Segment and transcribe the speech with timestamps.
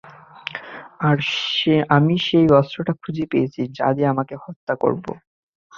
[0.99, 1.17] আর
[1.89, 5.11] আমি সেই অস্ত্রটা খুঁজে পেয়েছি, যা দিয়ে আমি তাকে হত্যা করবো।